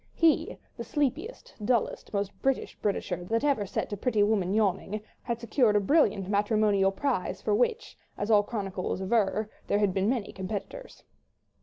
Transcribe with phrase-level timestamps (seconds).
[0.15, 4.99] He, the sleepiest, dullest, most British Britisher that had ever set a pretty woman yawning,
[5.21, 10.09] had secured a brilliant matrimonial prize for which, as all chroniclers aver, there had been
[10.09, 11.03] many competitors.